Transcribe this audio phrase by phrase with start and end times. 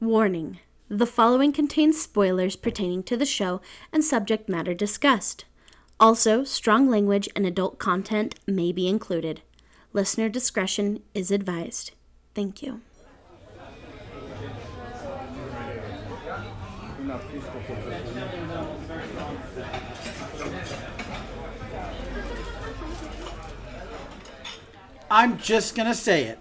[0.00, 3.60] Warning The following contains spoilers pertaining to the show
[3.92, 5.44] and subject matter discussed.
[5.98, 9.42] Also, strong language and adult content may be included.
[9.92, 11.90] Listener discretion is advised.
[12.32, 12.80] Thank you.
[25.10, 26.38] I'm just gonna say it.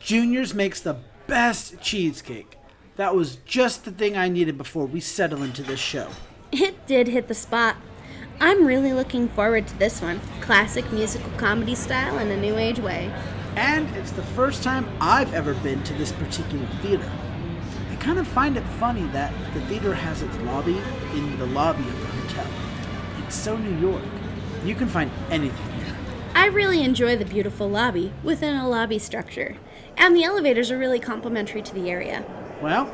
[0.00, 0.96] Junior's makes the
[1.28, 2.56] best cheesecake.
[2.96, 6.08] That was just the thing I needed before we settle into this show.
[6.50, 7.76] It did hit the spot.
[8.40, 10.20] I'm really looking forward to this one.
[10.40, 13.12] Classic musical comedy style in a new age way.
[13.54, 17.10] And it's the first time I've ever been to this particular theater.
[17.90, 20.78] I kind of find it funny that the theater has its lobby
[21.12, 22.46] in the lobby of the hotel.
[23.24, 24.04] It's so New York.
[24.64, 25.96] You can find anything here.
[26.34, 29.56] I really enjoy the beautiful lobby within a lobby structure,
[29.96, 32.24] and the elevators are really complimentary to the area.
[32.60, 32.90] Well,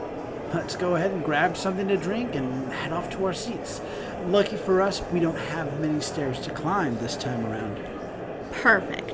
[0.52, 3.80] let's go ahead and grab something to drink and head off to our seats.
[4.26, 7.78] Lucky for us, we don't have many stairs to climb this time around.
[8.50, 9.11] Perfect.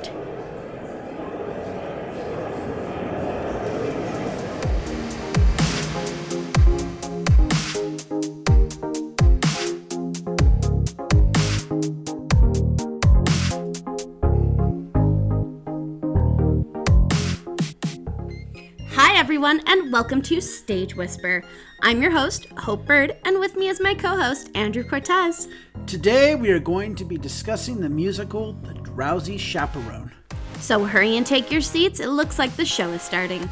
[19.38, 21.44] Everyone, and welcome to Stage Whisper.
[21.82, 25.46] I'm your host, Hope Bird, and with me is my co host, Andrew Cortez.
[25.86, 30.10] Today, we are going to be discussing the musical The Drowsy Chaperone.
[30.58, 32.00] So hurry and take your seats.
[32.00, 33.48] It looks like the show is starting.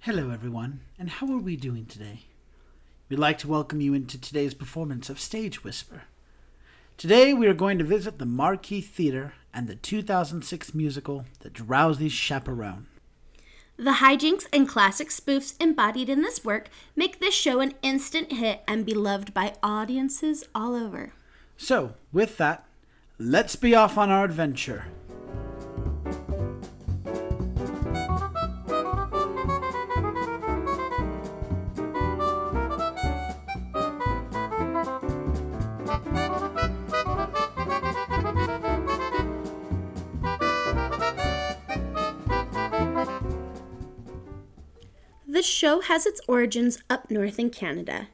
[0.00, 2.26] Hello, everyone, and how are we doing today?
[3.08, 6.02] We'd like to welcome you into today's performance of Stage Whisper.
[6.96, 12.08] Today, we are going to visit the Marquis Theater and the 2006 musical The Drowsy
[12.08, 12.86] Chaperone.
[13.76, 18.62] The hijinks and classic spoofs embodied in this work make this show an instant hit
[18.66, 21.12] and beloved by audiences all over.
[21.56, 22.64] So, with that,
[23.18, 24.84] let's be off on our adventure.
[45.62, 48.08] Show has its origins up north in Canada.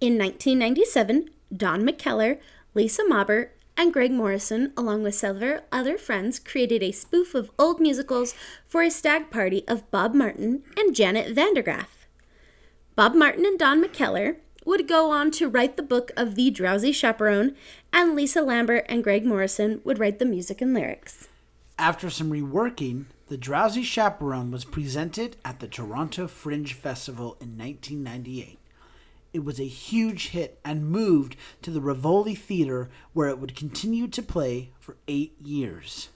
[0.00, 2.40] In 1997, Don McKellar,
[2.74, 7.78] Lisa Lambert, and Greg Morrison, along with several other friends, created a spoof of old
[7.78, 8.34] musicals
[8.66, 12.08] for a stag party of Bob Martin and Janet Van De Graaff.
[12.96, 16.90] Bob Martin and Don McKellar would go on to write the book of The Drowsy
[16.90, 17.54] Chaperone,
[17.92, 21.28] and Lisa Lambert and Greg Morrison would write the music and lyrics.
[21.78, 28.58] After some reworking, The Drowsy Chaperone was presented at the Toronto Fringe Festival in 1998.
[29.32, 34.08] It was a huge hit and moved to the Rivoli Theater where it would continue
[34.08, 36.08] to play for eight years.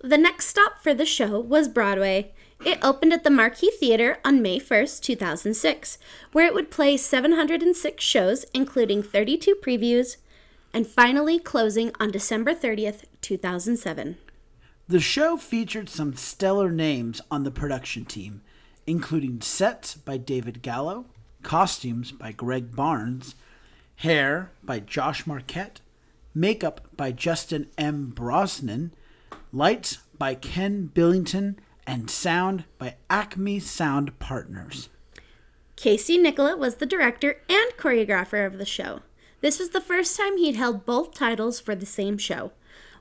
[0.00, 2.32] The next stop for the show was Broadway.
[2.66, 5.96] It opened at the Marquis Theater on May 1st, 2006,
[6.32, 10.16] where it would play 706 shows, including 32 previews,
[10.74, 14.16] and finally closing on December 30th, 2007.
[14.92, 18.42] The show featured some stellar names on the production team,
[18.86, 21.06] including sets by David Gallo,
[21.42, 23.34] costumes by Greg Barnes,
[23.96, 25.80] hair by Josh Marquette,
[26.34, 28.12] makeup by Justin M.
[28.14, 28.92] Brosnan,
[29.50, 34.90] lights by Ken Billington, and sound by Acme Sound Partners.
[35.74, 39.00] Casey Nicholaw was the director and choreographer of the show.
[39.40, 42.52] This was the first time he'd held both titles for the same show.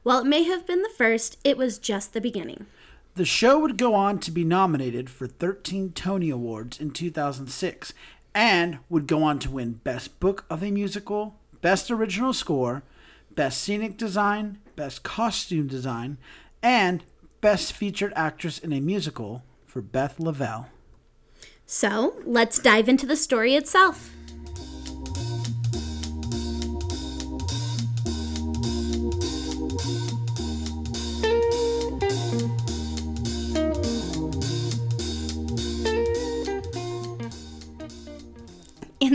[0.03, 2.66] While it may have been the first, it was just the beginning.
[3.16, 7.94] The show would go on to be nominated for 13 Tony Awards in 2006
[8.34, 12.84] and would go on to win Best Book of a Musical, Best Original Score,
[13.35, 16.17] Best Scenic Design, Best Costume Design,
[16.64, 17.03] and
[17.41, 20.67] Best Featured Actress in a Musical for Beth Leavel.
[21.66, 24.11] So, let's dive into the story itself.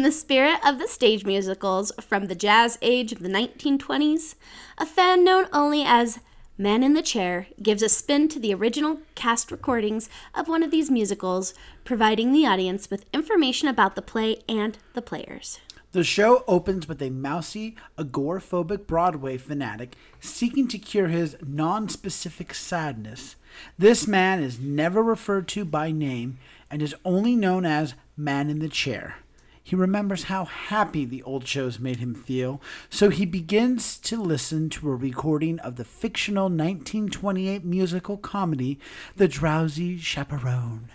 [0.07, 4.37] The spirit of the stage musicals from the jazz age of the 1920s,
[4.79, 6.21] a fan known only as
[6.57, 10.71] Man in the Chair gives a spin to the original cast recordings of one of
[10.71, 11.55] these musicals,
[11.85, 15.59] providing the audience with information about the play and the players.
[15.91, 22.55] The show opens with a mousy, agoraphobic Broadway fanatic seeking to cure his non specific
[22.55, 23.35] sadness.
[23.77, 26.39] This man is never referred to by name
[26.71, 29.17] and is only known as Man in the Chair.
[29.67, 34.69] He remembers how happy the old shows made him feel, so he begins to listen
[34.71, 38.79] to a recording of the fictional 1928 musical comedy,
[39.17, 40.91] The Drowsy Chaperone.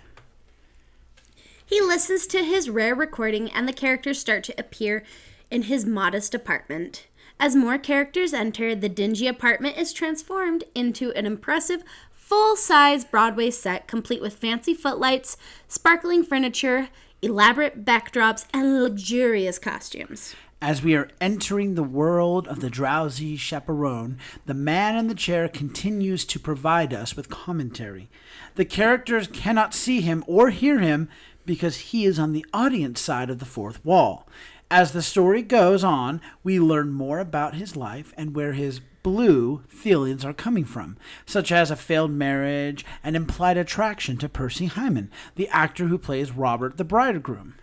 [1.66, 5.04] He listens to his rare recording, and the characters start to appear
[5.50, 7.08] in his modest apartment.
[7.42, 11.84] As more characters enter, the dingy apartment is transformed into an impressive,
[12.14, 15.36] full size Broadway set complete with fancy footlights,
[15.68, 16.88] sparkling furniture,
[17.22, 20.36] elaborate backdrops, and luxurious costumes.
[20.62, 25.48] As we are entering the world of the drowsy chaperone, the man in the chair
[25.48, 28.10] continues to provide us with commentary.
[28.56, 31.10] The characters cannot see him or hear him
[31.46, 34.28] because he is on the audience side of the fourth wall.
[34.70, 39.64] As the story goes on, we learn more about his life and where his blue
[39.68, 45.10] feelings are coming from, such as a failed marriage and implied attraction to Percy Hyman,
[45.36, 47.56] the actor who plays Robert the bridegroom.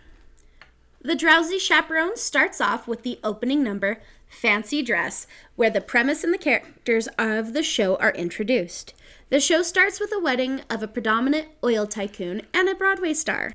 [1.01, 6.33] The Drowsy Chaperone starts off with the opening number, Fancy Dress, where the premise and
[6.33, 8.93] the characters of the show are introduced.
[9.29, 13.53] The show starts with a wedding of a predominant oil tycoon and a Broadway star.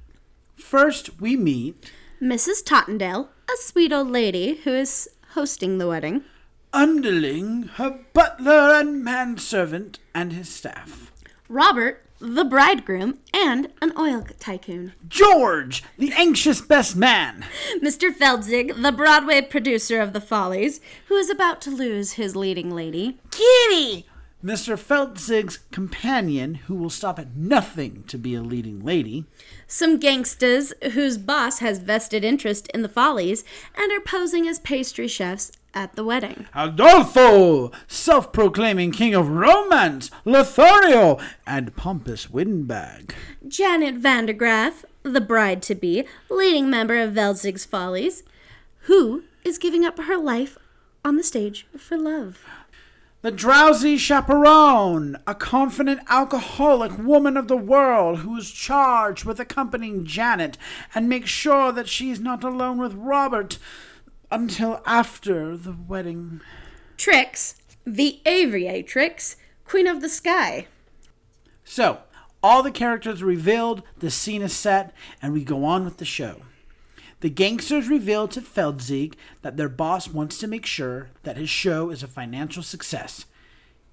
[0.56, 2.64] First, we meet Mrs.
[2.64, 6.24] Tottendale, a sweet old lady who is hosting the wedding.
[6.74, 11.12] Underling, her butler and manservant, and his staff.
[11.48, 14.92] Robert, the bridegroom, and an oil tycoon.
[15.06, 17.44] George, the anxious best man.
[17.80, 18.12] Mr.
[18.12, 23.20] Feldzieg, the Broadway producer of The Follies, who is about to lose his leading lady.
[23.30, 24.08] Kitty!
[24.44, 24.76] Mr.
[24.76, 29.26] Feldzieg's companion, who will stop at nothing to be a leading lady.
[29.68, 33.44] Some gangsters whose boss has vested interest in The Follies
[33.76, 36.46] and are posing as pastry chefs at the wedding.
[36.54, 43.14] Adolfo, self proclaiming king of romance, Lothario, and pompous windbag.
[43.46, 48.22] Janet Van De Graaff, the bride to be, leading member of Feldzieg's Follies,
[48.82, 50.56] who is giving up her life
[51.04, 52.44] on the stage for love.
[53.24, 60.04] The drowsy chaperone, a confident alcoholic woman of the world who is charged with accompanying
[60.04, 60.58] Janet
[60.94, 63.58] and makes sure that she is not alone with Robert
[64.34, 66.40] until after the wedding.
[66.96, 67.54] Trix,
[67.86, 70.66] the aviatrix, queen of the sky.
[71.64, 72.00] So,
[72.42, 74.92] all the characters are revealed, the scene is set,
[75.22, 76.42] and we go on with the show.
[77.20, 81.90] The gangsters reveal to Feldzieg that their boss wants to make sure that his show
[81.90, 83.26] is a financial success.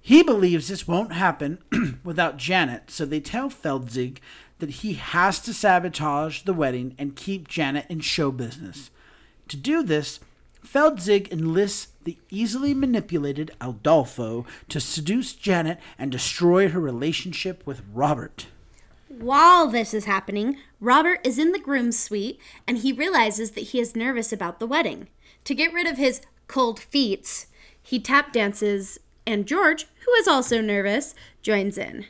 [0.00, 1.58] He believes this won't happen
[2.04, 4.18] without Janet, so they tell Feldzieg
[4.58, 8.90] that he has to sabotage the wedding and keep Janet in show business.
[9.48, 10.18] To do this,
[10.64, 18.46] Feldzieg enlists the easily manipulated Adolfo to seduce Janet and destroy her relationship with Robert.
[19.08, 23.80] While this is happening, Robert is in the groom's suite and he realizes that he
[23.80, 25.08] is nervous about the wedding.
[25.44, 27.46] To get rid of his cold feet,
[27.82, 32.06] he tap dances, and George, who is also nervous, joins in.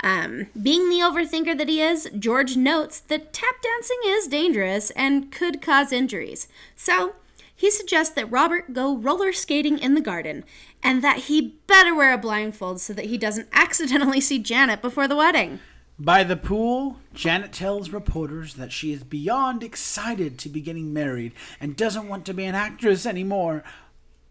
[0.00, 5.32] Um, being the overthinker that he is, George notes that tap dancing is dangerous and
[5.32, 6.48] could cause injuries.
[6.76, 7.14] So
[7.58, 10.44] he suggests that Robert go roller skating in the garden
[10.80, 15.08] and that he better wear a blindfold so that he doesn't accidentally see Janet before
[15.08, 15.58] the wedding.
[15.98, 21.32] By the pool, Janet tells reporters that she is beyond excited to be getting married
[21.58, 23.64] and doesn't want to be an actress anymore,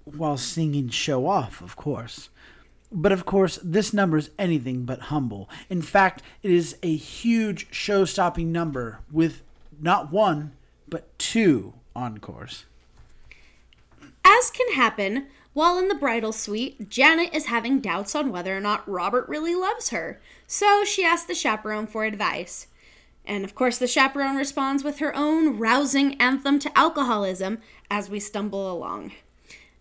[0.06, 2.30] while singing show off, of course.
[2.94, 5.50] But of course, this number is anything but humble.
[5.70, 9.42] In fact, it is a huge show stopping number with
[9.78, 10.54] not one,
[10.88, 12.64] but two encores.
[14.30, 18.60] As can happen, while in the bridal suite, Janet is having doubts on whether or
[18.60, 22.68] not Robert really loves her, so she asks the chaperone for advice.
[23.26, 28.20] And of course, the chaperone responds with her own rousing anthem to alcoholism as we
[28.20, 29.14] stumble along.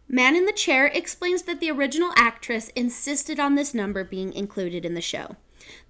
[0.08, 4.84] Man in the Chair explains that the original actress insisted on this number being included
[4.84, 5.34] in the show.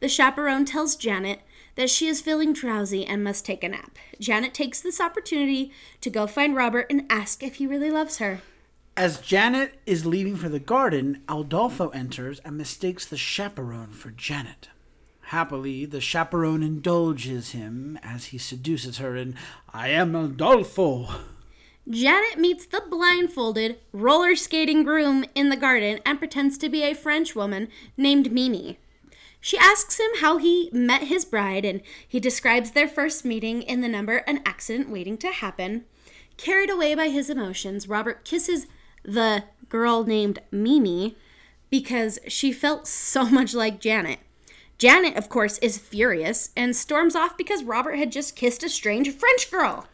[0.01, 1.41] The chaperone tells Janet
[1.77, 3.97] that she is feeling drowsy and must take a nap.
[4.19, 8.41] Janet takes this opportunity to go find Robert and ask if he really loves her.
[8.97, 14.71] As Janet is leaving for the garden, Adolfo enters and mistakes the chaperone for Janet.
[15.21, 19.35] Happily, the chaperone indulges him as he seduces her in
[19.73, 21.09] I am Adolfo.
[21.89, 26.95] Janet meets the blindfolded, roller skating groom in the garden and pretends to be a
[26.95, 28.79] French woman named Mimi.
[29.47, 33.81] She asks him how he met his bride, and he describes their first meeting in
[33.81, 35.85] the number An Accident Waiting to Happen.
[36.37, 38.67] Carried away by his emotions, Robert kisses
[39.05, 41.17] the girl named Mimi
[41.71, 44.19] because she felt so much like Janet.
[44.79, 49.15] Janet, of course, is furious and storms off because Robert had just kissed a strange
[49.15, 49.87] French girl.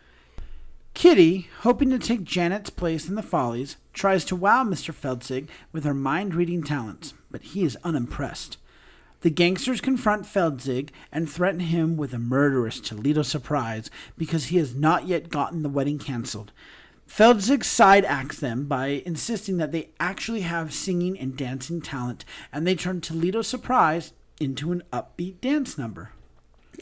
[0.95, 4.95] Kitty, hoping to take Janet's place in the Follies, tries to wow Mr.
[4.95, 8.57] Feldzieg with her mind reading talents, but he is unimpressed.
[9.23, 13.89] The gangsters confront Feldzieg and threaten him with a murderous Toledo surprise
[14.19, 16.51] because he has not yet gotten the wedding canceled.
[17.07, 22.67] Feldzieg side acts them by insisting that they actually have singing and dancing talent, and
[22.67, 26.11] they turn Toledo surprise into an upbeat dance number.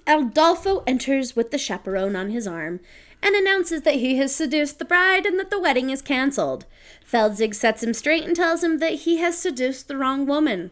[0.07, 2.81] Adolfo enters with the chaperone on his arm
[3.23, 6.65] and announces that he has seduced the bride and that the wedding is cancelled.
[7.05, 10.71] Feldzieg sets him straight and tells him that he has seduced the wrong woman.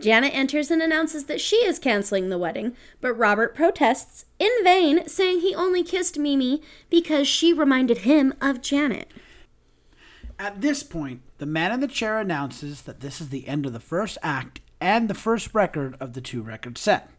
[0.00, 5.08] Janet enters and announces that she is canceling the wedding, but Robert protests in vain,
[5.08, 9.10] saying he only kissed Mimi because she reminded him of Janet.
[10.38, 13.72] At this point, the man in the chair announces that this is the end of
[13.72, 17.10] the first act and the first record of the two record set.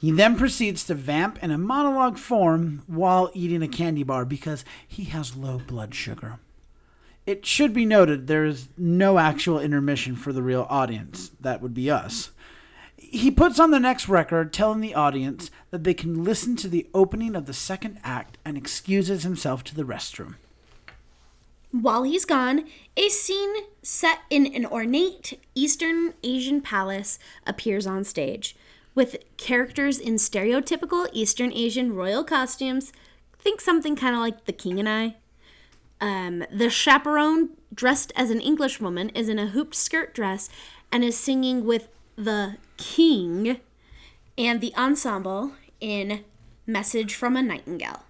[0.00, 4.64] He then proceeds to vamp in a monologue form while eating a candy bar because
[4.88, 6.38] he has low blood sugar.
[7.30, 11.30] It should be noted there is no actual intermission for the real audience.
[11.38, 12.32] That would be us.
[12.96, 16.88] He puts on the next record telling the audience that they can listen to the
[16.92, 20.34] opening of the second act and excuses himself to the restroom.
[21.70, 22.64] While he's gone,
[22.96, 28.56] a scene set in an ornate Eastern Asian palace appears on stage,
[28.96, 32.92] with characters in stereotypical Eastern Asian royal costumes.
[33.38, 35.14] Think something kind of like The King and I.
[36.00, 40.48] Um, the chaperone, dressed as an Englishwoman, is in a hooped skirt dress
[40.90, 43.60] and is singing with the king,
[44.36, 46.24] and the ensemble in
[46.66, 48.04] Message from a Nightingale.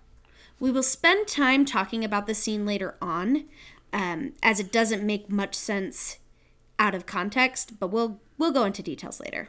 [0.59, 3.45] We will spend time talking about the scene later on,
[3.93, 6.19] um, as it doesn't make much sense
[6.79, 9.49] out of context, but we'll we'll go into details later.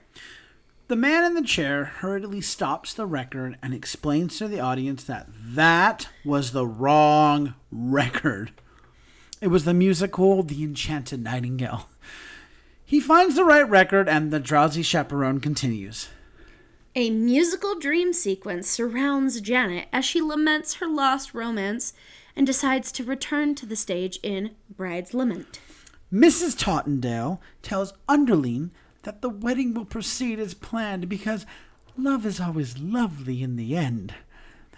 [0.92, 5.28] The man in the chair hurriedly stops the record and explains to the audience that
[5.34, 8.52] that was the wrong record.
[9.40, 11.88] It was the musical The Enchanted Nightingale.
[12.84, 16.10] He finds the right record and the drowsy chaperone continues.
[16.94, 21.94] A musical dream sequence surrounds Janet as she laments her lost romance
[22.36, 25.62] and decides to return to the stage in Bride's Lament.
[26.12, 26.58] Mrs.
[26.62, 28.72] Tottendale tells Underling
[29.04, 31.46] that the wedding will proceed as planned because
[31.98, 34.14] love is always lovely in the end.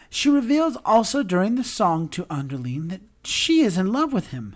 [0.10, 4.56] She reveals also during the song to Underling that she is in love with him.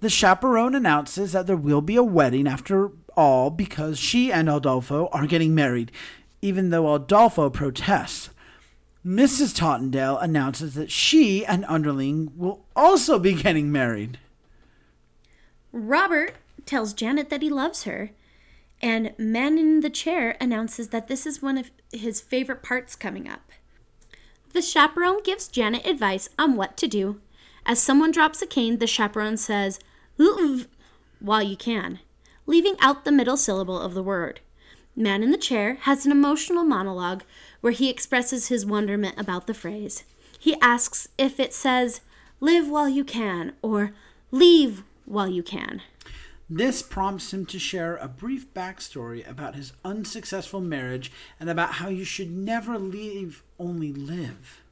[0.00, 5.08] The chaperone announces that there will be a wedding after all because she and Adolfo
[5.08, 5.92] are getting married,
[6.42, 8.30] even though Adolfo protests.
[9.04, 9.54] Mrs.
[9.54, 14.18] Tottendale announces that she and Underling will also be getting married.
[15.72, 16.34] Robert
[16.64, 18.10] tells Janet that he loves her,
[18.82, 23.28] and Man in the Chair announces that this is one of his favorite parts coming
[23.28, 23.50] up.
[24.52, 27.20] The chaperone gives Janet advice on what to do.
[27.64, 29.80] As someone drops a cane, the chaperone says,
[31.20, 31.98] while you can,
[32.46, 34.40] leaving out the middle syllable of the word.
[34.94, 37.22] Man in the Chair has an emotional monologue
[37.60, 40.04] where he expresses his wonderment about the phrase.
[40.38, 42.00] He asks if it says,
[42.40, 43.92] live while you can, or
[44.30, 45.82] leave while you can.
[46.48, 51.10] This prompts him to share a brief backstory about his unsuccessful marriage
[51.40, 54.62] and about how you should never leave, only live.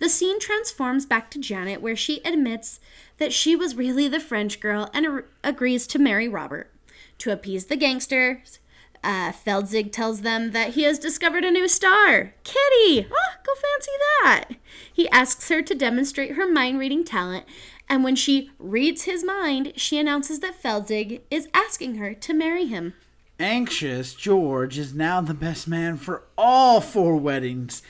[0.00, 2.80] The scene transforms back to Janet, where she admits
[3.18, 6.72] that she was really the French girl and ar- agrees to marry Robert.
[7.18, 8.58] To appease the gangsters,
[9.04, 12.34] uh, Feldzieg tells them that he has discovered a new star.
[12.42, 13.06] Kitty!
[13.10, 14.44] Oh, go fancy that!
[14.92, 17.44] He asks her to demonstrate her mind reading talent,
[17.88, 22.66] and when she reads his mind, she announces that Feldzieg is asking her to marry
[22.66, 22.94] him.
[23.38, 27.82] Anxious, George is now the best man for all four weddings.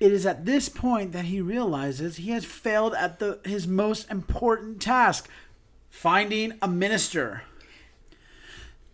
[0.00, 4.10] It is at this point that he realizes he has failed at the, his most
[4.10, 5.28] important task
[5.90, 7.42] finding a minister.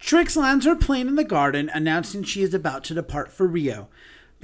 [0.00, 3.88] Trix lands her plane in the garden, announcing she is about to depart for Rio.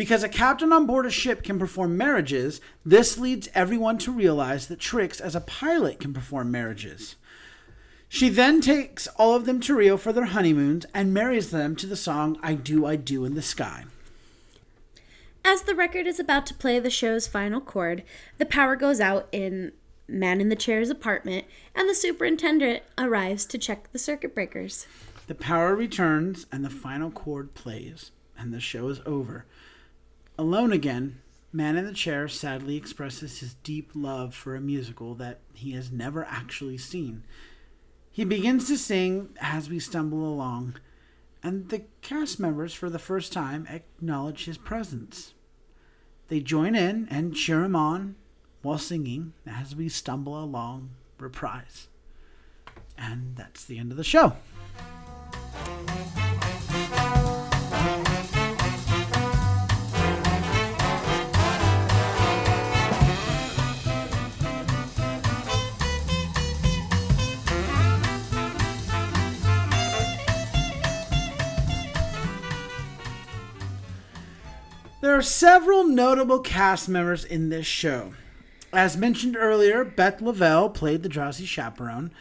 [0.02, 4.66] Because a captain on board a ship can perform marriages, this leads everyone to realize
[4.66, 7.14] that Trix, as a pilot, can perform marriages.
[8.09, 11.87] She then takes all of them to Rio for their honeymoons and marries them to
[11.87, 13.85] the song I Do, I Do in the Sky.
[15.44, 18.02] As the record is about to play the show's final chord,
[18.38, 19.71] the power goes out in
[20.09, 24.88] Man in the Chair's apartment, and the superintendent arrives to check the circuit breakers.
[25.28, 29.44] The power returns and the final chord plays, and the show is over.
[30.42, 31.20] Alone again,
[31.52, 35.92] Man in the Chair sadly expresses his deep love for a musical that he has
[35.92, 37.22] never actually seen.
[38.11, 40.80] He begins to sing as we stumble along,
[41.44, 45.34] and the cast members, for the first time, acknowledge his presence.
[46.26, 48.16] They join in and cheer him on
[48.62, 51.87] while singing as we stumble along, reprise.
[52.99, 54.34] And that's the end of the show.
[75.02, 78.12] There are several notable cast members in this show.
[78.73, 82.12] As mentioned earlier, Beth Leavel played the drowsy chaperone.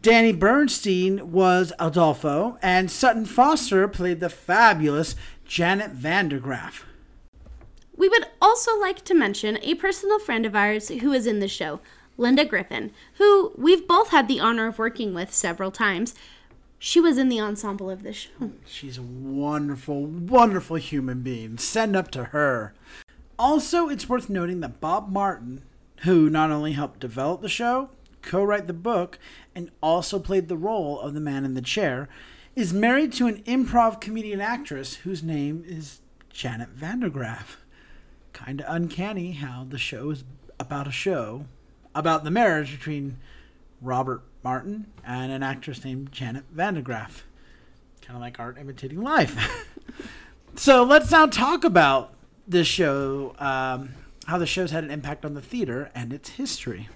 [0.00, 6.84] Danny Burstein was Adolfo, and Sutton Foster played the fabulous Janet Van De Graaff.
[7.96, 11.48] We would also like to mention a personal friend of ours who is in the
[11.48, 11.80] show,
[12.16, 16.14] Linda Griffin, who we've both had the honor of working with several times.
[16.84, 18.50] She was in the ensemble of this show.
[18.66, 21.56] She's a wonderful, wonderful human being.
[21.56, 22.74] Send up to her.
[23.38, 25.62] Also, it's worth noting that Bob Martin,
[25.98, 29.20] who not only helped develop the show, co write the book,
[29.54, 32.08] and also played the role of the man in the chair,
[32.56, 37.58] is married to an improv comedian actress whose name is Janet Van De Graaff.
[38.32, 40.24] Kinda uncanny how the show is
[40.58, 41.44] about a show
[41.94, 43.18] about the marriage between
[43.82, 47.22] Robert Martin and an actress named Janet Van De Graaff.
[48.00, 49.36] Kind of like art imitating life.
[50.56, 52.14] so let's now talk about
[52.46, 53.90] this show, um,
[54.26, 56.88] how the show's had an impact on the theater and its history.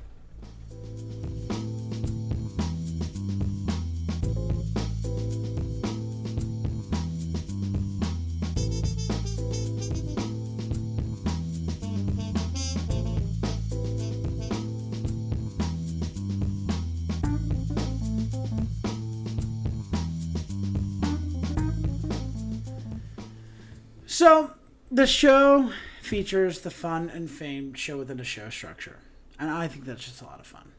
[24.07, 24.53] So
[24.91, 28.99] the show features the fun and famed show within a show structure,
[29.39, 30.73] and I think that's just a lot of fun.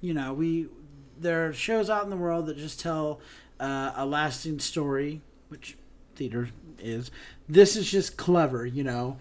[0.00, 0.68] You know, we
[1.18, 3.20] there are shows out in the world that just tell
[3.58, 5.76] uh, a lasting story, which
[6.14, 7.10] theater is.
[7.48, 8.66] This is just clever.
[8.66, 9.16] You know,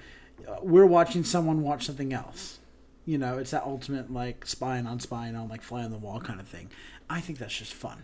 [0.47, 2.59] Uh, we're watching someone watch something else.
[3.05, 6.19] You know, it's that ultimate like spying on spying on like fly on the wall
[6.19, 6.69] kind of thing.
[7.09, 8.03] I think that's just fun.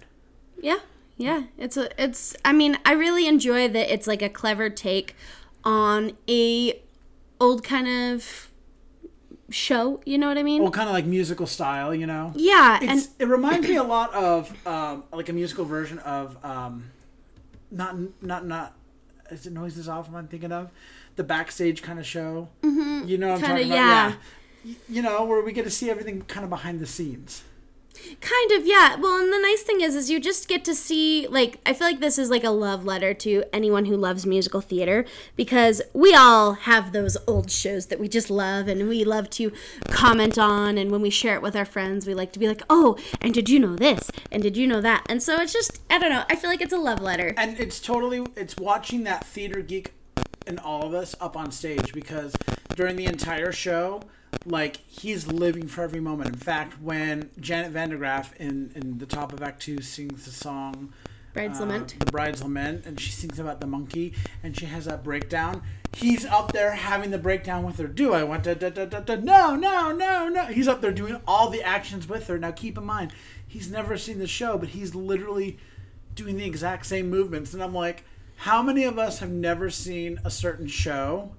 [0.61, 0.79] Yeah,
[1.17, 1.43] yeah.
[1.57, 5.15] It's a it's I mean, I really enjoy that it's like a clever take
[5.63, 6.81] on a
[7.39, 8.49] old kind of
[9.49, 10.61] show, you know what I mean?
[10.61, 12.31] Well, kind of like musical style, you know.
[12.35, 16.91] yeah, and it reminds me a lot of um, like a musical version of um,
[17.71, 18.75] not not not
[19.31, 20.69] is it noises off I'm thinking of
[21.15, 22.47] the backstage kind of show.
[22.61, 23.07] Mm-hmm.
[23.07, 23.77] You know what I'm Kinda, talking about?
[23.77, 24.13] yeah.
[24.65, 27.43] Y- You know where we get to see everything kind of behind the scenes.
[28.21, 28.95] Kind of, yeah.
[28.95, 31.87] Well, and the nice thing is, is you just get to see, like, I feel
[31.87, 36.13] like this is like a love letter to anyone who loves musical theater because we
[36.15, 39.51] all have those old shows that we just love and we love to
[39.89, 40.77] comment on.
[40.77, 43.33] And when we share it with our friends, we like to be like, oh, and
[43.33, 44.09] did you know this?
[44.31, 45.05] And did you know that?
[45.09, 47.33] And so it's just, I don't know, I feel like it's a love letter.
[47.37, 49.93] And it's totally it's watching that theater geek
[50.47, 52.33] in all of us up on stage because
[52.75, 54.01] during the entire show,
[54.45, 56.29] like he's living for every moment.
[56.29, 60.25] In fact, when Janet Van De Graaff in in the top of Act Two sings
[60.25, 60.93] the song
[61.33, 61.95] Bride's uh, Lament.
[61.99, 65.61] the Bride's Lament, and she sings about the monkey, and she has that breakdown.
[65.93, 67.87] He's up there having the breakdown with her.
[67.87, 68.55] Do I want to?
[68.55, 70.45] Da, da, da, da, no, no, no, no.
[70.45, 72.37] He's up there doing all the actions with her.
[72.37, 73.13] Now, keep in mind,
[73.47, 75.57] he's never seen the show, but he's literally
[76.15, 77.53] doing the exact same movements.
[77.53, 78.03] And I'm like,
[78.35, 81.31] how many of us have never seen a certain show,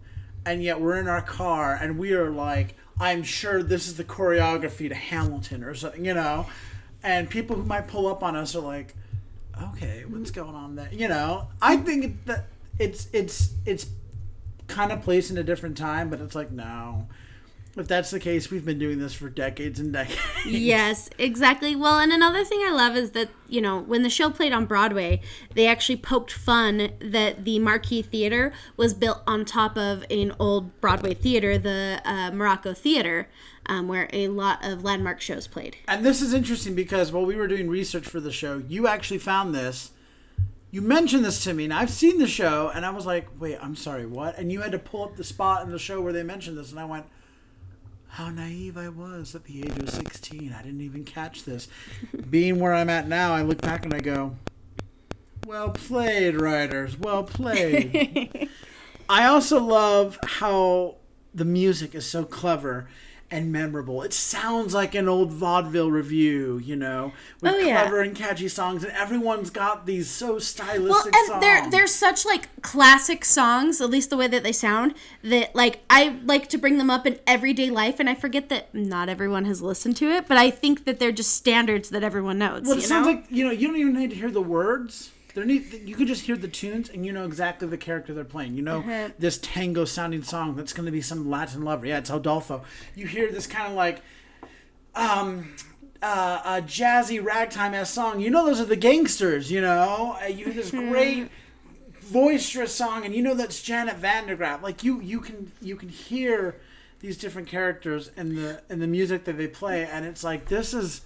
[0.45, 4.05] and yet we're in our car and we are like, I'm sure this is the
[4.05, 6.47] choreography to Hamilton or something, you know?
[7.03, 8.95] And people who might pull up on us are like,
[9.61, 10.91] okay, what's going on there?
[10.93, 12.45] You know, I think that
[12.79, 13.87] it's it's it's
[14.69, 17.09] kind of placed in a different time, but it's like no.
[17.77, 20.21] If that's the case, we've been doing this for decades and decades.
[20.45, 21.77] Yes, exactly.
[21.77, 24.67] Well, and another thing I love is that, you know, when the show played on
[24.67, 25.21] Broadway,
[25.55, 30.81] they actually poked fun that the Marquis Theater was built on top of an old
[30.81, 33.29] Broadway theater, the uh, Morosco Theater,
[33.67, 35.77] um, where a lot of landmark shows played.
[35.87, 39.19] And this is interesting because while we were doing research for the show, you actually
[39.19, 39.93] found this.
[40.73, 43.59] You mentioned this to me, and I've seen the show, and I was like, wait,
[43.61, 44.39] I'm sorry, what?
[44.39, 46.71] And you had to pull up the spot in the show where they mentioned this,
[46.71, 47.07] and I went,
[48.11, 50.53] how naive I was at the age of 16.
[50.53, 51.69] I didn't even catch this.
[52.29, 54.37] Being where I'm at now, I look back and I go,
[55.47, 58.49] well played, writers, well played.
[59.09, 60.97] I also love how
[61.35, 62.89] the music is so clever
[63.31, 64.03] and memorable.
[64.03, 67.81] It sounds like an old vaudeville review, you know, with Oh, yeah.
[67.83, 70.91] clever and catchy songs, and everyone's got these so stylistic.
[70.91, 71.41] Well, and songs.
[71.41, 75.81] they're they're such like classic songs, at least the way that they sound, that like
[75.89, 79.45] I like to bring them up in everyday life, and I forget that not everyone
[79.45, 82.63] has listened to it, but I think that they're just standards that everyone knows.
[82.67, 83.13] Well, it sounds know?
[83.13, 85.13] like you know you don't even need to hear the words.
[85.35, 88.25] There need you can just hear the tunes and you know exactly the character they're
[88.25, 88.55] playing.
[88.55, 89.11] You know Uh-huh.
[89.19, 91.87] this tango sounding song that's going to be some Latin lover.
[91.87, 92.65] Yeah, it's Adolfo.
[92.95, 94.03] You hear this kind of like
[94.95, 95.55] um
[96.03, 98.21] uh, a jazzy ragtime ass song.
[98.21, 99.51] You know those are the gangsters.
[99.53, 100.89] You know Uh, you hear this Hmm.
[100.91, 101.29] great
[102.11, 104.63] boisterous song and you know that's Janet Van De Graaff.
[104.63, 106.57] Like you you can you can hear
[107.01, 110.75] these different characters in the in the music that they play and it's like this
[110.75, 111.03] is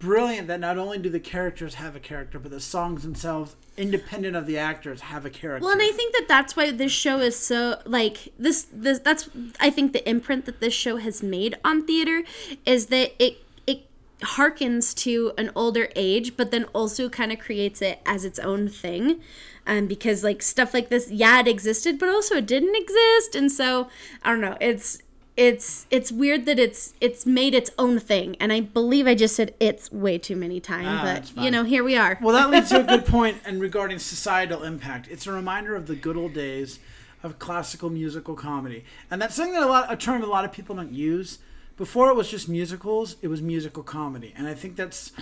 [0.00, 4.36] brilliant that not only do the characters have a character but the songs themselves independent
[4.36, 5.64] of the actors have a character.
[5.64, 8.66] Well, and I think that that's why this show is so like this.
[8.72, 12.22] This that's I think the imprint that this show has made on theater
[12.66, 13.86] is that it it
[14.20, 18.68] harkens to an older age, but then also kind of creates it as its own
[18.68, 19.20] thing.
[19.66, 23.52] Um, because like stuff like this, yeah, it existed, but also it didn't exist, and
[23.52, 23.88] so
[24.22, 24.56] I don't know.
[24.60, 25.00] It's
[25.36, 29.36] it's it's weird that it's it's made its own thing, and I believe I just
[29.36, 31.02] said it's way too many times, Ah,
[31.34, 32.18] but you know, here we are.
[32.20, 35.08] Well, that leads to a good point and regarding societal impact.
[35.08, 36.78] It's a reminder of the good old days
[37.22, 40.52] of classical musical comedy, and that's something that a lot a term a lot of
[40.52, 41.38] people don't use.
[41.76, 45.12] Before it was just musicals, it was musical comedy, and I think that's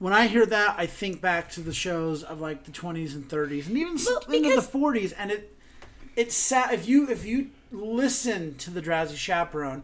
[0.00, 3.28] when I hear that, I think back to the shows of like the 20s and
[3.28, 5.56] 30s, and even Well, into the 40s, and it
[6.16, 9.82] it's sa- if you if you listen to the Drowsy Chaperone.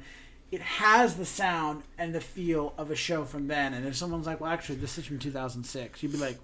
[0.53, 3.73] It has the sound and the feel of a show from then.
[3.75, 6.39] And if someone's like, "Well, actually, this is from 2006," you'd be like,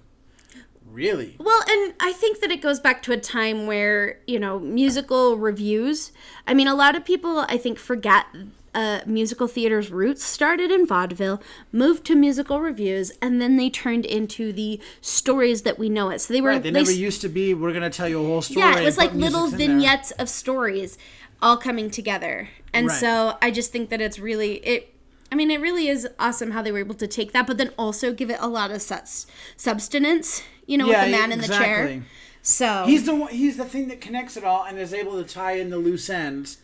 [0.89, 1.35] Really?
[1.41, 5.37] Well, and I think that it goes back to a time where, you know, musical
[5.37, 6.13] reviews.
[6.47, 8.27] I mean, a lot of people, I think, forget
[8.73, 14.05] uh, musical theater's roots started in vaudeville, moved to musical reviews, and then they turned
[14.07, 16.21] into the stories that we know it.
[16.21, 16.63] So they were, Right.
[16.63, 17.53] They they never s- used to be.
[17.53, 18.61] We're gonna tell you a whole story.
[18.65, 20.99] yeah, it was like little in there." vignettes of stories
[21.43, 22.49] all coming together.
[22.73, 23.01] And Right.
[23.01, 24.93] so I just think that it's really it
[25.31, 27.71] I mean it really is awesome how they were able to take that but then
[27.79, 31.41] also give it a lot of sus- substance, you know, Yeah, with the man in
[31.41, 32.03] the chair.
[32.43, 35.29] So He's the one, he's the thing that connects it all and is able to
[35.29, 36.59] tie in the loose ends,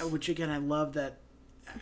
[0.00, 1.18] uh, which again I love that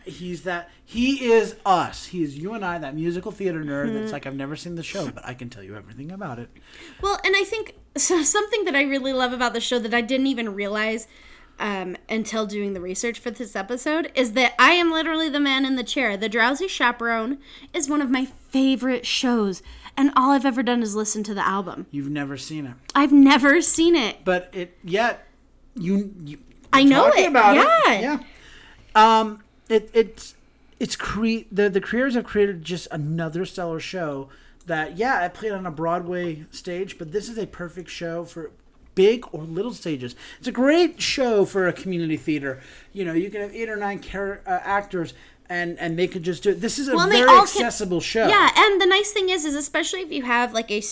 [0.04, 2.06] he's that he is us.
[2.06, 3.86] He is you and I, that musical theater nerd.
[3.86, 3.94] Mm-hmm.
[3.94, 6.48] That's like I've never seen the show, but I can tell you everything about it.
[7.00, 10.00] Well, and I think so, something that I really love about the show that I
[10.00, 11.06] didn't even realize
[11.58, 15.64] um, until doing the research for this episode is that I am literally the man
[15.64, 16.16] in the chair.
[16.16, 17.38] The Drowsy Chaperone
[17.72, 19.62] is one of my favorite shows,
[19.96, 21.86] and all I've ever done is listen to the album.
[21.90, 24.24] You've never seen it, I've never seen it.
[24.24, 25.26] but it yet
[25.74, 26.14] you.
[26.24, 26.38] you
[26.72, 27.92] I know talking it, About yeah.
[27.92, 28.02] It.
[28.02, 28.18] Yeah.
[28.94, 29.42] Um.
[29.68, 30.34] It it's
[30.78, 34.28] it's cre- the the creators have created just another stellar show
[34.66, 38.50] that yeah I played on a Broadway stage, but this is a perfect show for
[38.96, 40.16] big or little stages.
[40.40, 42.60] It's a great show for a community theater.
[42.92, 45.14] You know, you can have eight or nine char- uh, actors.
[45.48, 46.60] And, and they could just do it.
[46.60, 48.26] This is a Well, very all can- accessible show.
[48.26, 50.82] Yeah, and the nice thing is, is especially if you have like a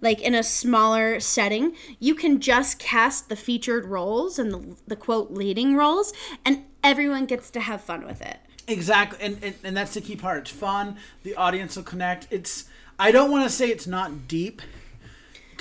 [0.00, 4.96] like in a smaller setting, you can just cast the featured roles and the, the
[4.96, 6.12] quote leading roles,
[6.44, 8.38] and everyone gets to have fun with it.
[8.66, 10.38] Exactly, and, and and that's the key part.
[10.38, 10.96] It's fun.
[11.22, 12.26] The audience will connect.
[12.32, 12.64] It's.
[12.98, 14.62] I don't want to say it's not deep,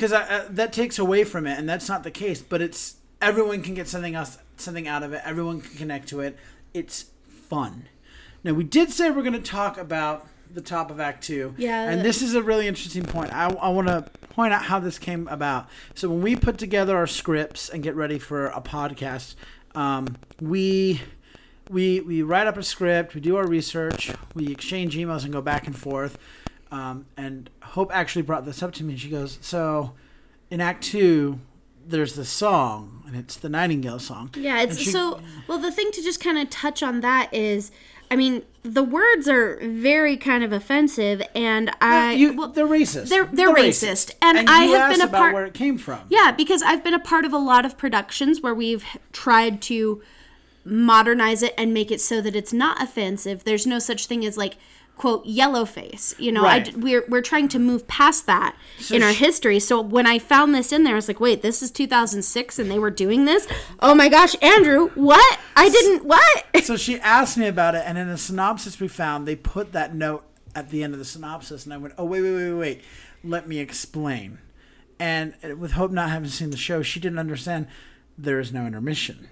[0.01, 2.41] because uh, that takes away from it, and that's not the case.
[2.41, 5.21] But it's everyone can get something else, something out of it.
[5.23, 6.37] Everyone can connect to it.
[6.73, 7.87] It's fun.
[8.43, 11.53] Now we did say we're going to talk about the top of Act Two.
[11.55, 11.87] Yeah.
[11.87, 13.31] And this is a really interesting point.
[13.31, 15.69] I, I want to point out how this came about.
[15.93, 19.35] So when we put together our scripts and get ready for a podcast,
[19.75, 20.99] um, we
[21.69, 25.43] we we write up a script, we do our research, we exchange emails and go
[25.43, 26.17] back and forth.
[26.71, 28.95] Um, and Hope actually brought this up to me.
[28.95, 29.91] She goes, "So,
[30.49, 31.39] in Act Two,
[31.86, 35.57] there's the song, and it's the Nightingale song." Yeah, it's she- so well.
[35.60, 37.71] The thing to just kind of touch on that is,
[38.10, 43.10] I mean, the words are very kind of offensive, and I You, well, they're racist.
[43.10, 44.12] they're- they're racist.
[44.21, 45.99] And and I have been a about part- where it came from.
[46.10, 50.01] Yeah, because I've been a part of a lot of productions where we've tried to
[50.63, 53.43] modernize it and make it so that it's not offensive.
[53.43, 54.55] There's no such thing as like
[55.01, 56.13] quote yellow face.
[56.19, 56.65] You know, I Right.
[56.65, 59.59] d we're we're trying to move past that So in our history.
[59.59, 62.69] So when I found this in there, I was like, wait, this is 2006 and
[62.69, 63.47] they were doing this?
[63.79, 65.39] Oh my gosh, Andrew, what?
[65.55, 66.45] I didn't what?
[66.63, 69.95] So she asked me about it, and in the synopsis we found, they put that
[69.95, 72.59] note at the end of the synopsis, and I went, "Oh wait, wait, wait, wait,
[72.59, 72.81] wait.
[73.23, 74.37] let me explain."
[74.99, 77.65] And uh, with Hope not having seen the show, she didn't understand
[78.17, 79.29] there is no intermission.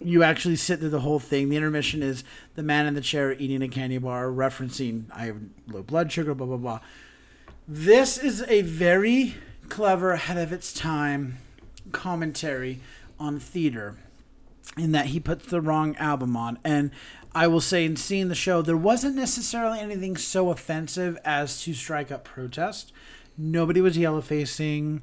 [0.00, 1.48] You actually sit through the whole thing.
[1.48, 5.36] The intermission is the man in the chair eating a candy bar, referencing I have
[5.68, 6.80] low blood sugar, blah blah blah.
[7.68, 9.34] This is a very
[9.68, 11.38] clever, ahead of its time
[11.92, 12.80] commentary
[13.18, 13.96] on theater,
[14.76, 16.58] in that he puts the wrong album on.
[16.64, 16.90] And
[17.32, 21.74] I will say, in seeing the show, there wasn't necessarily anything so offensive as to
[21.74, 22.92] strike up protest.
[23.38, 25.02] Nobody was yellow facing.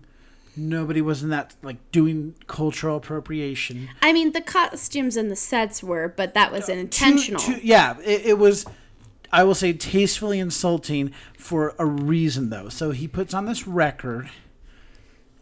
[0.58, 3.90] Nobody was in that like doing cultural appropriation.
[4.02, 7.40] I mean, the costumes and the sets were, but that was uh, intentional.
[7.40, 8.66] Too- too- yeah, it, it was.
[9.32, 12.70] I will say tastefully insulting for a reason though.
[12.70, 14.30] So he puts on this record.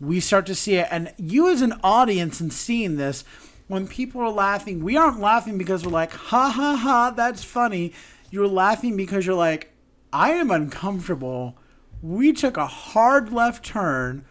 [0.01, 3.23] We start to see it, and you as an audience and seeing this,
[3.67, 7.93] when people are laughing, we aren't laughing because we're like, ha ha ha, that's funny.
[8.30, 9.71] You're laughing because you're like,
[10.12, 11.58] I am uncomfortable.
[12.01, 14.25] We took a hard left turn.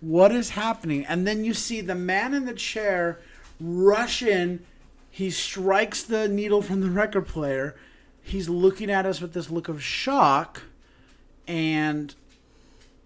[0.00, 1.04] What is happening?
[1.06, 3.20] And then you see the man in the chair
[3.60, 4.64] rush in.
[5.10, 7.76] He strikes the needle from the record player.
[8.22, 10.62] He's looking at us with this look of shock.
[11.46, 12.14] And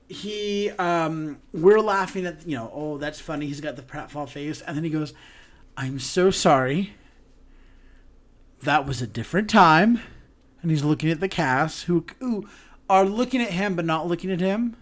[0.09, 3.47] he, um, we're laughing at, you know, oh, that's funny.
[3.47, 4.61] He's got the pratfall face.
[4.61, 5.15] And then he goes,
[5.77, 6.95] I'm so sorry.
[8.63, 10.01] That was a different time.
[10.63, 12.49] And he's looking at the cast who, who
[12.89, 14.77] are looking at him but not looking at him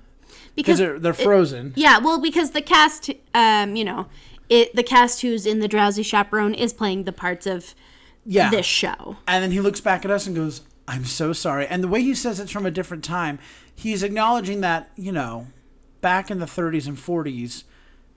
[0.54, 1.72] because they're, they're frozen.
[1.76, 4.06] Yeah, well, because the cast, um, you know,
[4.48, 7.74] it the cast who's in the Drowsy Chaperone is playing the parts of
[8.24, 8.50] yeah.
[8.50, 9.16] this show.
[9.26, 11.66] And then he looks back at us and goes, I'm so sorry.
[11.66, 13.38] And the way he says it's from a different time,
[13.74, 15.46] he's acknowledging that, you know,
[16.00, 17.64] back in the 30s and 40s,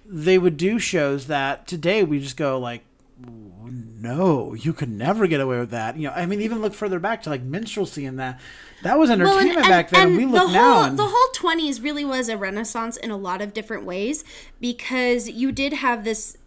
[0.05, 2.83] they would do shows that today we just go like,
[3.17, 5.97] no, you could never get away with that.
[5.97, 8.39] You know, I mean, even look further back to like minstrelsy and that.
[8.83, 10.83] That was entertainment back then, and, we look the now.
[10.83, 14.23] And, the whole twenties really was a renaissance in a lot of different ways
[14.59, 16.37] because you did have this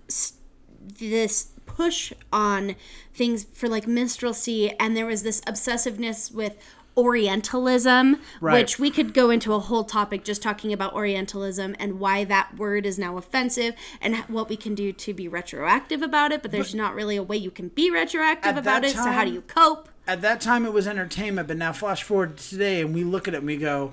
[0.98, 2.76] this push on
[3.14, 6.57] things for like minstrelsy, and there was this obsessiveness with
[6.98, 8.54] Orientalism, Right.
[8.54, 12.56] which we could go into a whole topic just talking about Orientalism and why that
[12.58, 16.42] word is now offensive and what we can do to be retroactive about it.
[16.42, 18.90] But there's not really a way you can be retroactive about it.
[18.96, 19.88] so how do you cope?
[20.06, 23.28] at that time it was entertainment, but now flash forward to today and we look
[23.28, 23.92] at it and we go,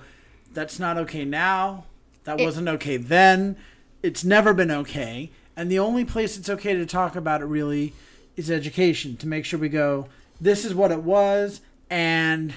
[0.53, 1.83] that's not okay now.
[2.23, 3.57] That It- wasn't okay then.
[4.01, 5.29] It's never been okay.
[5.57, 7.93] And the only place it's okay to talk about it really
[8.37, 10.07] is education to make sure we go,
[10.39, 12.53] this is what it was and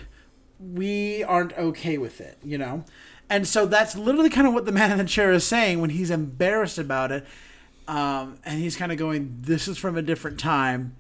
[0.59, 2.85] we aren't okay with it, you know?
[3.31, 5.90] And so that's literally kind of what the man in the chair is saying when
[5.90, 7.27] he's embarrassed about it.
[7.87, 10.94] Um, and he's kind of going, this is from a different time.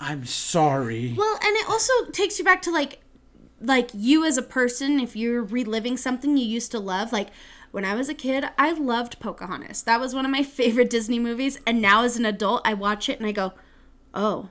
[0.00, 1.14] I'm sorry.
[1.16, 3.00] Well, and it also takes you back to like
[3.60, 7.28] like you as a person if you're reliving something you used to love like
[7.70, 9.82] when I was a kid, I loved Pocahontas.
[9.82, 13.08] That was one of my favorite Disney movies and now as an adult, I watch
[13.08, 13.54] it and I go,
[14.12, 14.50] "Oh,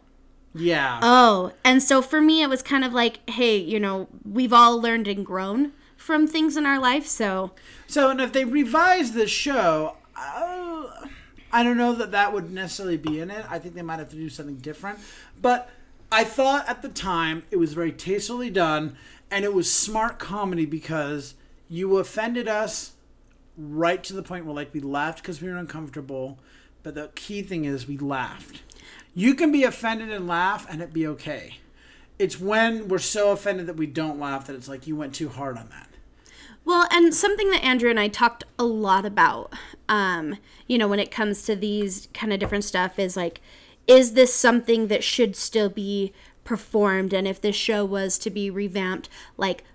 [0.55, 0.99] Yeah.
[1.01, 4.79] oh." And so for me it was kind of like, "Hey, you know, we've all
[4.81, 7.51] learned and grown from things in our life, so
[7.87, 11.07] So, and if they revise the show, uh,
[11.51, 13.45] I don't know that that would necessarily be in it.
[13.49, 14.99] I think they might have to do something different.
[15.41, 15.69] But
[16.11, 18.97] I thought at the time it was very tastefully done,
[19.31, 21.35] and it was smart comedy because
[21.69, 22.93] you offended us
[23.55, 26.39] right to the point where like we laughed because we were uncomfortable.
[26.81, 28.61] But the key thing is we laughed.
[29.13, 31.57] You can be offended and laugh, and it be okay.
[32.17, 35.29] It's when we're so offended that we don't laugh that it's like you went too
[35.29, 35.89] hard on that.
[36.65, 39.53] Well, and something that Andrew and I talked a lot about,
[39.89, 43.41] um, you know, when it comes to these kind of different stuff is like,
[43.85, 46.13] is this something that should still be
[46.45, 47.13] performed?
[47.13, 49.65] And if this show was to be revamped, like,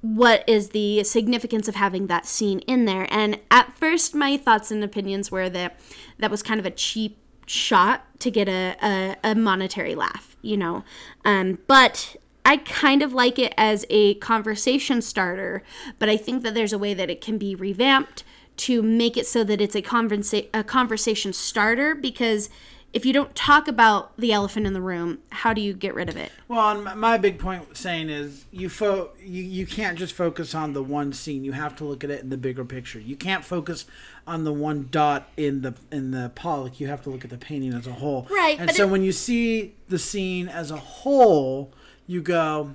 [0.00, 3.06] what is the significance of having that scene in there?
[3.10, 5.78] And at first, my thoughts and opinions were that
[6.18, 10.56] that was kind of a cheap shot to get a, a, a monetary laugh, you
[10.56, 10.84] know.
[11.24, 15.62] Um, but I kind of like it as a conversation starter,
[15.98, 18.24] but I think that there's a way that it can be revamped
[18.58, 22.50] to make it so that it's a, conversa- a conversation starter because
[22.98, 26.08] if you don't talk about the elephant in the room, how do you get rid
[26.08, 26.32] of it?
[26.48, 30.82] Well, my big point saying is you fo- you you can't just focus on the
[30.82, 31.44] one scene.
[31.44, 32.98] You have to look at it in the bigger picture.
[32.98, 33.84] You can't focus
[34.26, 36.80] on the one dot in the in the Pollock.
[36.80, 38.26] You have to look at the painting as a whole.
[38.30, 41.72] Right, And so it- when you see the scene as a whole,
[42.08, 42.74] you go,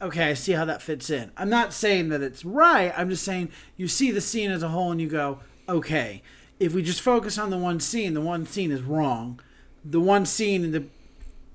[0.00, 1.32] okay, I see how that fits in.
[1.36, 2.94] I'm not saying that it's right.
[2.96, 6.22] I'm just saying you see the scene as a whole and you go, okay,
[6.58, 9.38] if we just focus on the one scene, the one scene is wrong.
[9.84, 10.84] The one scene in the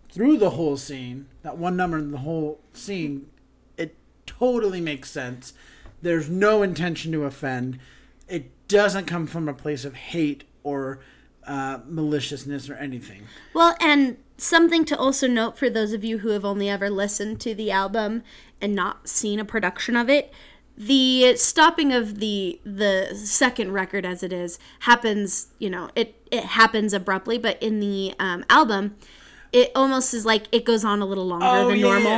[0.09, 3.29] through the whole scene, that one number in the whole scene,
[3.77, 5.53] it totally makes sense.
[6.01, 7.79] There's no intention to offend.
[8.29, 10.99] It doesn't come from a place of hate or
[11.45, 13.23] uh, maliciousness or anything.
[13.53, 17.41] Well, and something to also note for those of you who have only ever listened
[17.41, 18.23] to the album
[18.61, 20.33] and not seen a production of it,
[20.77, 26.43] the stopping of the the second record as it is happens, you know, it it
[26.43, 28.95] happens abruptly, but in the um, album,
[29.53, 32.17] it almost is like it goes on a little longer than normal.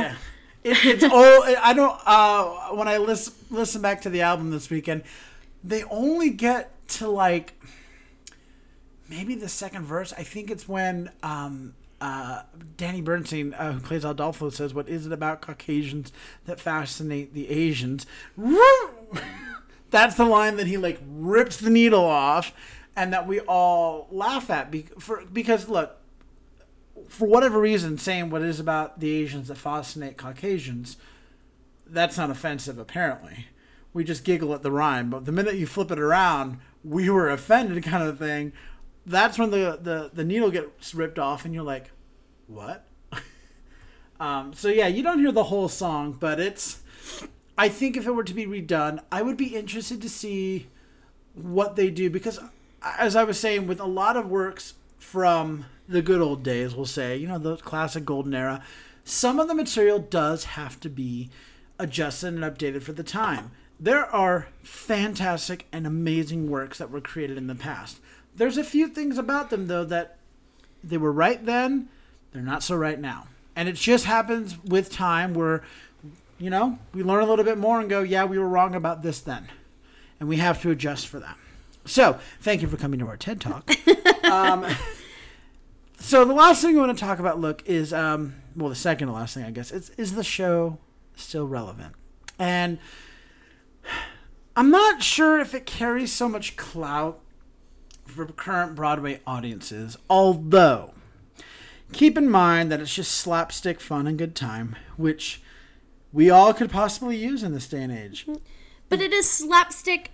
[0.64, 1.98] It, it's oh, I don't.
[2.04, 5.04] Uh, when I listen listen back to the album this weekend,
[5.62, 7.54] they only get to like
[9.08, 10.12] maybe the second verse.
[10.12, 12.42] I think it's when um, uh,
[12.76, 16.12] Danny Burstein, uh, who plays Adolfo, says, "What is it about Caucasians
[16.46, 18.06] that fascinate the Asians?"
[19.90, 22.52] That's the line that he like rips the needle off,
[22.94, 24.70] and that we all laugh at.
[24.70, 25.96] Be- for, because look,
[27.08, 30.98] for whatever reason, saying what is about the Asians that fascinate Caucasians,
[31.86, 32.78] that's not offensive.
[32.78, 33.46] Apparently,
[33.92, 35.10] we just giggle at the rhyme.
[35.10, 38.52] But the minute you flip it around, we were offended, kind of thing
[39.06, 41.90] that's when the, the, the needle gets ripped off and you're like,
[42.46, 42.86] what?
[44.20, 46.82] um, so yeah, you don't hear the whole song, but it's.
[47.56, 50.68] I think if it were to be redone, I would be interested to see
[51.34, 52.38] what they do because,
[52.82, 56.86] as I was saying, with a lot of works from the good old days, we'll
[56.86, 58.62] say, you know, the classic golden era,
[59.04, 61.30] some of the material does have to be
[61.78, 63.50] adjusted and updated for the time.
[63.80, 68.00] There are fantastic and amazing works that were created in the past.
[68.38, 70.16] There's a few things about them though that
[70.82, 71.88] they were right then,
[72.32, 73.26] they're not so right now.
[73.54, 75.64] And it just happens with time where
[76.38, 79.02] you know, we learn a little bit more and go, yeah, we were wrong about
[79.02, 79.48] this then.
[80.20, 81.36] And we have to adjust for that.
[81.84, 83.70] So, thank you for coming to our TED Talk.
[84.24, 84.66] um,
[85.98, 89.08] so, the last thing we want to talk about, look, is, um, well, the second
[89.08, 90.78] to last thing, I guess, is, is the show
[91.16, 91.94] still relevant?
[92.38, 92.78] And
[94.54, 97.20] I'm not sure if it carries so much clout
[98.10, 100.94] for current Broadway audiences, although
[101.92, 105.42] keep in mind that it's just slapstick fun and good time, which
[106.12, 108.26] we all could possibly use in this day and age.
[108.88, 110.10] But it is slapstick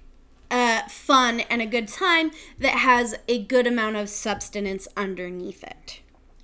[0.50, 6.00] uh, fun and a good time that has a good amount of substance underneath it.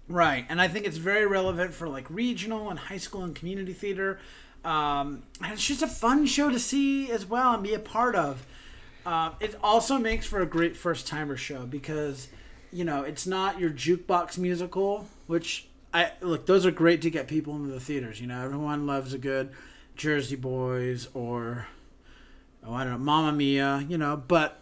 [0.09, 3.73] Right, and I think it's very relevant for like regional and high school and community
[3.73, 4.19] theater.
[4.65, 8.15] Um, and it's just a fun show to see as well and be a part
[8.17, 8.45] of.
[9.07, 12.29] Um, it also makes for a great first timer show because,
[12.73, 16.47] you know, it's not your jukebox musical, which I look.
[16.47, 18.21] Those are great to get people into the theaters.
[18.21, 19.51] You know, everyone loves a good
[19.97, 21.67] Jersey Boys or
[22.67, 23.85] oh I don't know, Mamma Mia.
[23.89, 24.61] You know, but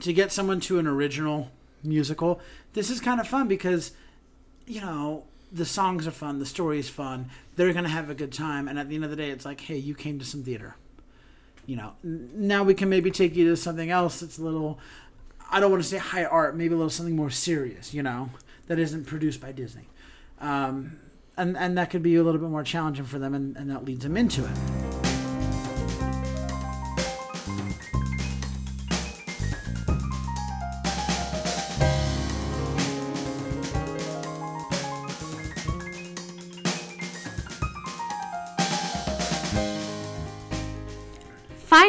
[0.00, 1.50] to get someone to an original
[1.82, 2.40] musical,
[2.74, 3.92] this is kind of fun because,
[4.66, 7.28] you know, the songs are fun, the story is fun.
[7.56, 9.60] They're gonna have a good time, and at the end of the day, it's like,
[9.60, 10.76] hey, you came to some theater
[11.70, 14.80] you know, now we can maybe take you to something else that's a little,
[15.52, 18.30] I don't want to say high art, maybe a little something more serious, you know,
[18.66, 19.88] that isn't produced by Disney.
[20.40, 20.98] Um,
[21.36, 23.84] and, and that could be a little bit more challenging for them, and, and that
[23.84, 24.99] leads them into it.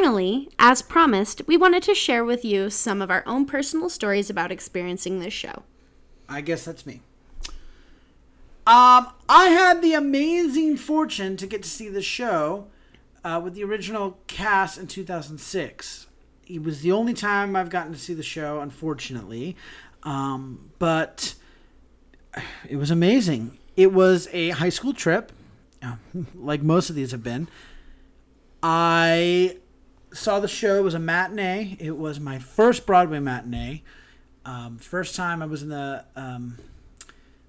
[0.02, 4.32] Finally, as promised, we wanted to share with you some of our own personal stories
[4.32, 5.62] about experiencing this show.
[6.28, 7.02] I guess that's me.
[8.66, 12.66] Um, I had the amazing fortune to get to see the show
[13.24, 16.08] uh, with the original cast in 2006.
[16.48, 19.56] It was the only time I've gotten to see the show, unfortunately.
[20.02, 21.36] Um, but
[22.68, 23.60] it was amazing.
[23.78, 25.32] It was a high school trip,
[26.34, 27.48] like most of these have been.
[28.64, 29.58] I
[30.14, 30.78] saw the show.
[30.78, 31.78] It was a matinee.
[31.80, 33.84] It was my first Broadway matinee.
[34.46, 36.58] Um, first time I was in the um,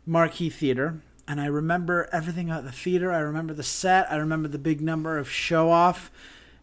[0.06, 3.12] Marquis Theater, and I remember everything about the theater.
[3.12, 4.10] I remember the set.
[4.10, 6.10] I remember the big number of show off.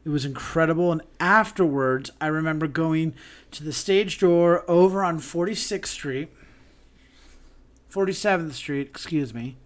[0.05, 0.91] It was incredible.
[0.91, 3.13] And afterwards, I remember going
[3.51, 6.29] to the stage door over on 46th Street,
[7.91, 9.57] 47th Street, excuse me,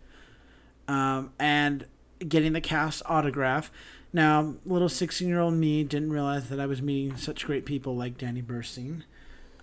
[0.88, 1.86] um, and
[2.28, 3.72] getting the cast autograph.
[4.14, 7.96] Now, little 16 year old me didn't realize that I was meeting such great people
[7.96, 9.02] like Danny Burstein.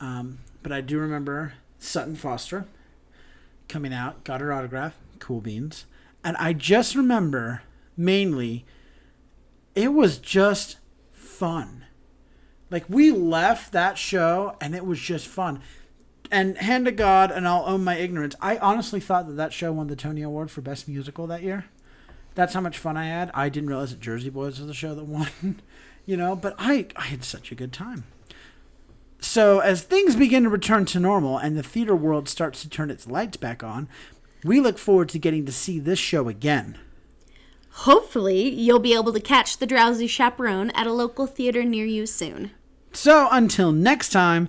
[0.00, 2.66] Um, but I do remember Sutton Foster
[3.68, 5.86] coming out, got her autograph, cool beans.
[6.24, 7.62] And I just remember
[7.96, 8.64] mainly,
[9.76, 10.78] it was just
[11.12, 11.84] fun.
[12.70, 15.62] Like, we left that show and it was just fun.
[16.32, 19.72] And hand to God, and I'll own my ignorance, I honestly thought that that show
[19.72, 21.66] won the Tony Award for Best Musical that year.
[22.40, 23.30] That's how much fun I had.
[23.34, 25.28] I didn't realize that Jersey Boys was the show that won,
[26.06, 28.04] you know, but I, I had such a good time.
[29.20, 32.90] So, as things begin to return to normal and the theater world starts to turn
[32.90, 33.90] its lights back on,
[34.42, 36.78] we look forward to getting to see this show again.
[37.72, 42.06] Hopefully, you'll be able to catch The Drowsy Chaperone at a local theater near you
[42.06, 42.52] soon.
[42.94, 44.48] So, until next time,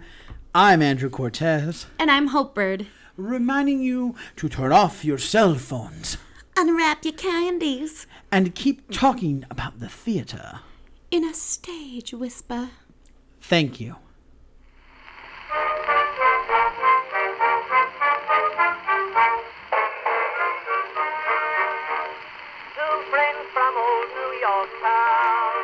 [0.56, 2.88] I'm Andrew Cortez, And I'm Hope Bird.
[3.18, 6.16] reminding you to turn off your cell phones
[6.62, 10.60] Unwrap your candies and keep talking about the theater.
[11.10, 12.70] in a stage whisper.
[13.42, 13.96] Thank you.
[22.76, 25.64] Two friends from old New York town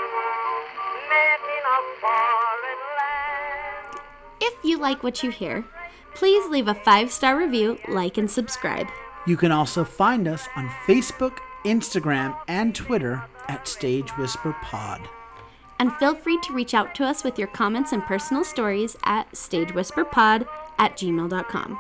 [1.12, 4.00] met in a foreign land.
[4.41, 5.64] If you like what you hear,
[6.16, 8.88] please leave a five star review, like, and subscribe.
[9.28, 15.01] You can also find us on Facebook, Instagram, and Twitter at Stage Whisper Pod.
[15.80, 19.30] And feel free to reach out to us with your comments and personal stories at
[19.34, 20.47] stagewhisperpod
[20.80, 21.80] at gmail.com.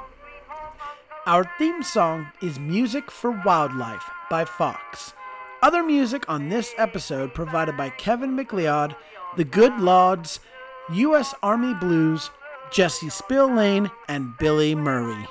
[1.25, 5.13] Our theme song is Music for Wildlife by Fox.
[5.61, 8.93] Other music on this episode provided by Kevin MacLeod,
[9.37, 10.41] The Good Lauds,
[10.93, 11.33] U.S.
[11.41, 12.29] Army Blues,
[12.71, 15.27] Jesse Spillane, and Billy Murray.